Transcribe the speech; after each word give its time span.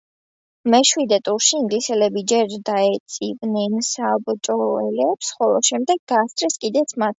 მეშვიდე 0.75 1.19
ტურში 1.27 1.53
ინგლისელები 1.63 2.23
ჯერ 2.31 2.55
დაეწივნენ 2.71 3.77
საბჭოელებს, 3.91 5.33
ხოლო 5.39 5.63
შემდეგ 5.71 6.05
გაასწრეს 6.15 6.61
კიდეც 6.67 6.99
მათ. 7.01 7.09